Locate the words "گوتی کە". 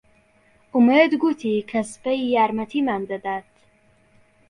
1.21-1.79